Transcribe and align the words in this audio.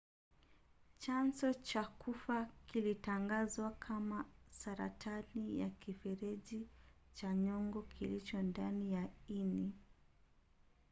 chanzo 0.97 1.53
cha 1.53 1.83
kifo 1.99 2.47
kilitangazwa 2.67 3.71
kama 3.71 4.25
saratani 4.49 5.59
ya 5.59 5.69
kifereji 5.69 6.67
cha 7.13 7.35
nyongo 7.35 7.81
kilicho 7.81 8.41
ndani 8.41 8.93
ya 8.93 9.09
ini 9.27 9.73